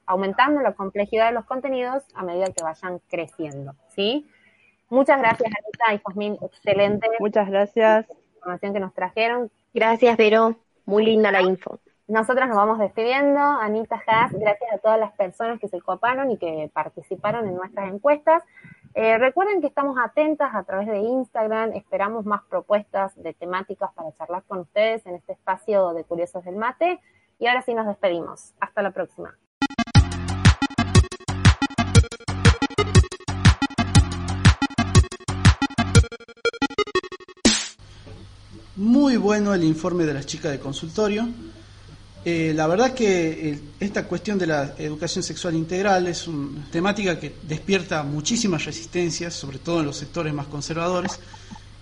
[0.05, 4.27] aumentando la complejidad de los contenidos a medida que vayan creciendo, ¿sí?
[4.89, 7.07] Muchas gracias, Anita y Josmín, excelente.
[7.19, 8.05] Muchas gracias.
[8.43, 9.49] Información que nos trajeron.
[9.73, 10.55] Gracias, Vero.
[10.85, 11.79] Muy linda la info.
[12.09, 13.39] Nosotros nos vamos despidiendo.
[13.39, 17.89] Anita Haas, gracias a todas las personas que se coparon y que participaron en nuestras
[17.89, 18.43] encuestas.
[18.95, 24.11] Eh, recuerden que estamos atentas a través de Instagram, esperamos más propuestas de temáticas para
[24.11, 26.99] charlar con ustedes en este espacio de Curiosos del Mate.
[27.39, 28.53] Y ahora sí nos despedimos.
[28.59, 29.37] Hasta la próxima.
[38.83, 41.29] Muy bueno el informe de las chicas de consultorio.
[42.25, 47.17] Eh, la verdad que eh, esta cuestión de la educación sexual integral es una temática
[47.17, 51.17] que despierta muchísimas resistencias, sobre todo en los sectores más conservadores,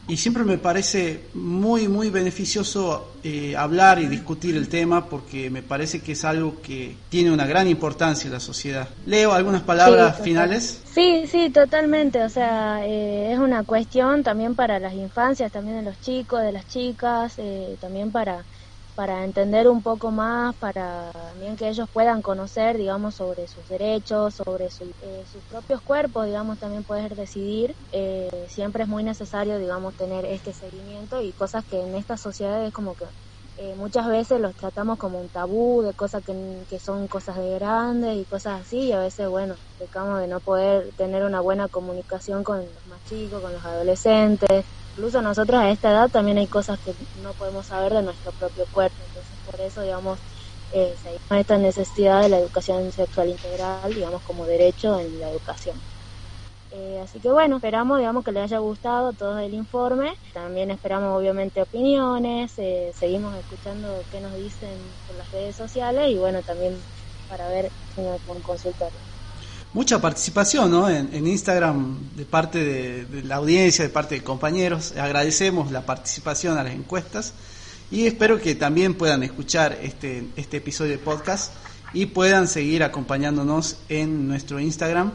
[0.08, 5.62] y siempre me parece muy, muy beneficioso eh, hablar y discutir el tema porque me
[5.62, 8.90] parece que es algo que tiene una gran importancia en la sociedad.
[9.06, 10.82] Leo algunas palabras finales.
[10.94, 12.24] Sí, sí, totalmente.
[12.24, 16.52] O sea, eh, es una cuestión también para las infancias, también de los chicos, de
[16.52, 18.44] las chicas, eh, también para
[19.02, 24.36] para entender un poco más, para también que ellos puedan conocer, digamos, sobre sus derechos,
[24.36, 27.76] sobre eh, sus propios cuerpos, digamos, también poder decidir.
[27.92, 32.64] Eh, siempre es muy necesario, digamos, tener este seguimiento y cosas que en esta sociedad
[32.64, 33.06] es como que
[33.58, 36.36] eh, muchas veces los tratamos como un tabú, de cosas que,
[36.70, 40.42] que, son cosas de grandes y cosas así, y a veces, bueno, pecamos de no
[40.42, 44.64] poder tener una buena comunicación con los más chicos, con los adolescentes.
[44.96, 48.68] Incluso nosotros a esta edad también hay cosas que no podemos saber de nuestro propio
[48.70, 50.20] cuerpo, entonces por eso, digamos,
[50.70, 55.82] eh, se esta necesidad de la educación sexual integral, digamos, como derecho en la educación.
[56.72, 60.14] Eh, así que bueno, esperamos digamos que les haya gustado todo el informe.
[60.34, 66.18] También esperamos obviamente opiniones, eh, seguimos escuchando qué nos dicen por las redes sociales y
[66.18, 66.86] bueno, también
[67.28, 67.74] para ver
[68.24, 69.11] con consultorio.
[69.74, 70.90] Mucha participación ¿no?
[70.90, 74.94] en, Instagram de parte de, la audiencia, de parte de compañeros.
[74.98, 77.34] Agradecemos la participación a las encuestas
[77.90, 81.54] y espero que también puedan escuchar este, este episodio de podcast
[81.94, 85.14] y puedan seguir acompañándonos en nuestro Instagram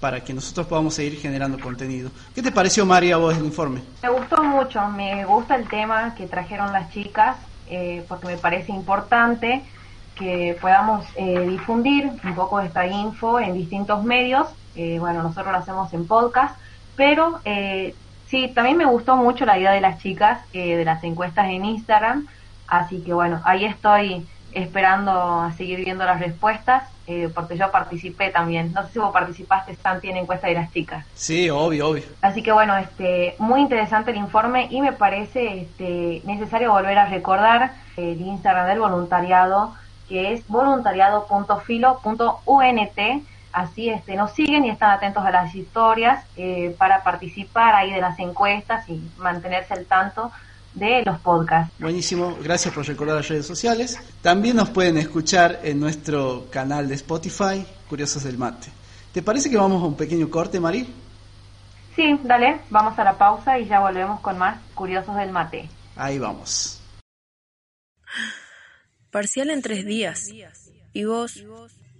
[0.00, 2.10] para que nosotros podamos seguir generando contenido.
[2.34, 3.82] ¿Qué te pareció, María, vos el informe?
[4.02, 7.36] Me gustó mucho, me gusta el tema que trajeron las chicas,
[7.68, 9.62] eh, porque me parece importante
[10.14, 14.48] que podamos eh, difundir un poco esta info en distintos medios.
[14.76, 16.56] Eh, bueno, nosotros lo hacemos en podcast,
[16.96, 17.40] pero
[18.26, 22.28] sí, también me gustó mucho la idea de las chicas de las encuestas en Instagram,
[22.68, 28.30] así que bueno, ahí estoy esperando a seguir viendo las respuestas, eh, porque yo participé
[28.30, 28.72] también.
[28.72, 31.04] No sé si vos participaste, Santi, en encuesta de las chicas.
[31.14, 32.04] Sí, obvio, obvio.
[32.20, 37.06] Así que bueno, este, muy interesante el informe y me parece este, necesario volver a
[37.06, 39.74] recordar el Instagram del voluntariado,
[40.10, 43.00] que es voluntariado.filo.unt.
[43.52, 48.00] Así este, nos siguen y están atentos a las historias eh, para participar ahí de
[48.00, 50.30] las encuestas y mantenerse al tanto
[50.74, 51.72] de los podcasts.
[51.78, 53.98] Buenísimo, gracias por recordar las redes sociales.
[54.22, 58.70] También nos pueden escuchar en nuestro canal de Spotify, Curiosos del Mate.
[59.12, 60.88] ¿Te parece que vamos a un pequeño corte, Mari?
[61.96, 65.68] Sí, dale, vamos a la pausa y ya volvemos con más Curiosos del Mate.
[65.96, 66.79] Ahí vamos.
[69.10, 70.30] Parcial en tres días.
[70.92, 71.44] Y vos,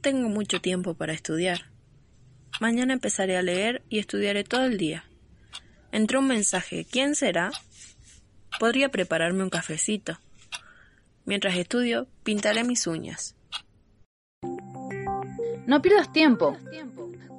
[0.01, 1.71] tengo mucho tiempo para estudiar.
[2.61, 5.05] Mañana empezaré a leer y estudiaré todo el día.
[5.93, 6.87] Entró un mensaje.
[6.89, 7.51] ¿Quién será?
[8.59, 10.19] Podría prepararme un cafecito.
[11.25, 13.35] Mientras estudio, pintaré mis uñas.
[15.67, 16.57] No pierdas tiempo.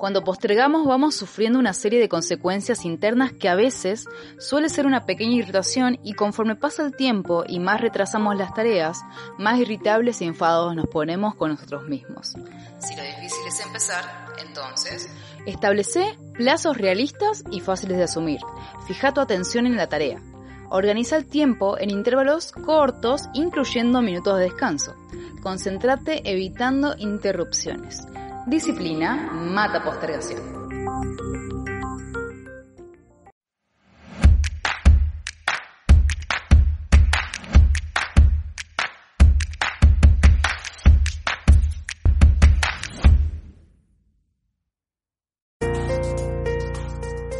[0.02, 4.08] Cuando postergamos vamos sufriendo una serie de consecuencias internas que a veces
[4.40, 9.04] suele ser una pequeña irritación y conforme pasa el tiempo y más retrasamos las tareas,
[9.38, 12.34] más irritables y enfadados nos ponemos con nosotros mismos.
[12.80, 14.04] Si lo difícil es empezar,
[14.44, 15.08] entonces...
[15.46, 18.40] Establece plazos realistas y fáciles de asumir.
[18.88, 20.20] Fija tu atención en la tarea.
[20.72, 24.96] Organiza el tiempo en intervalos cortos, incluyendo minutos de descanso.
[25.44, 28.00] Concéntrate evitando interrupciones.
[28.48, 30.42] Disciplina mata postergación.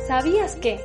[0.08, 0.80] ¿Sabías que?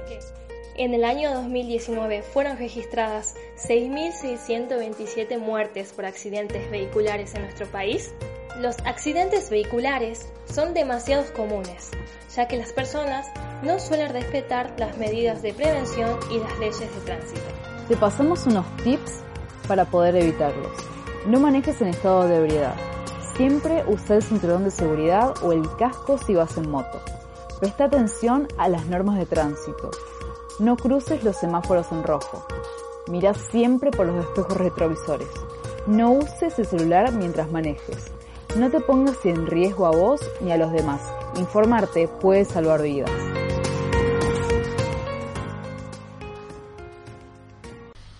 [0.78, 8.14] En el año 2019 fueron registradas 6.627 muertes por accidentes vehiculares en nuestro país.
[8.60, 11.90] Los accidentes vehiculares son demasiado comunes,
[12.34, 13.26] ya que las personas
[13.62, 17.40] no suelen respetar las medidas de prevención y las leyes de tránsito.
[17.88, 19.20] Te pasamos unos tips
[19.68, 20.72] para poder evitarlos.
[21.26, 22.74] No manejes en estado de ebriedad.
[23.36, 27.00] Siempre usa el cinturón de seguridad o el casco si vas en moto.
[27.60, 29.90] Presta atención a las normas de tránsito
[30.58, 32.46] no cruces los semáforos en rojo.
[33.08, 35.28] Mira siempre por los espejos retrovisores.
[35.86, 38.10] No uses el celular mientras manejes.
[38.56, 41.02] No te pongas en riesgo a vos ni a los demás.
[41.36, 43.10] Informarte puede salvar vidas.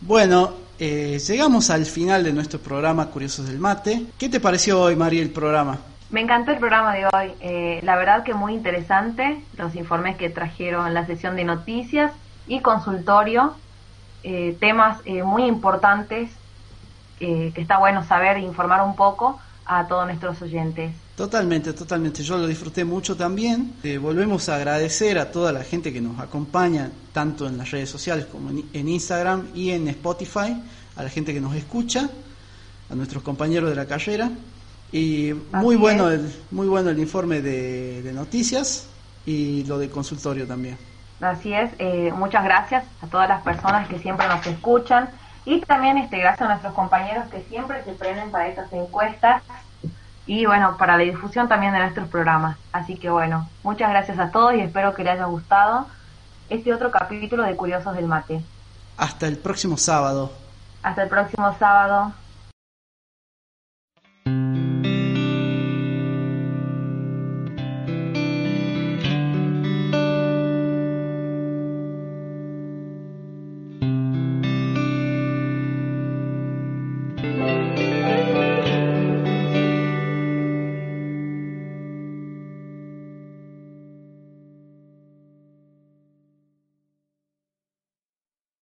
[0.03, 4.09] Bueno, eh, llegamos al final de nuestro programa Curiosos del Mate.
[4.19, 5.79] ¿Qué te pareció hoy, María, el programa?
[6.11, 7.33] Me encantó el programa de hoy.
[7.41, 12.13] Eh, la verdad que muy interesante los informes que trajeron la sesión de noticias
[12.47, 13.55] y consultorio,
[14.23, 16.31] eh, temas eh, muy importantes
[17.21, 20.93] eh, que está bueno saber e informar un poco a todos nuestros oyentes.
[21.17, 22.23] Totalmente, totalmente.
[22.23, 23.75] Yo lo disfruté mucho también.
[24.01, 28.27] volvemos a agradecer a toda la gente que nos acompaña, tanto en las redes sociales
[28.27, 30.63] como en, Instagram y en Spotify,
[30.97, 32.09] a la gente que nos escucha,
[32.91, 34.31] a nuestros compañeros de la carrera.
[34.93, 38.89] Y muy bueno, el, muy bueno el informe de noticias
[39.27, 40.79] y lo de consultorio también.
[41.21, 45.09] Así es, eh, muchas gracias a todas las personas que siempre nos escuchan
[45.47, 49.43] Y también este, gracias a nuestros compañeros que siempre se prenden para estas encuestas
[50.27, 52.57] y bueno, para la difusión también de nuestros programas.
[52.73, 55.87] Así que bueno, muchas gracias a todos y espero que les haya gustado
[56.51, 58.43] este otro capítulo de Curiosos del Mate.
[58.97, 60.33] Hasta el próximo sábado.
[60.83, 62.13] Hasta el próximo sábado.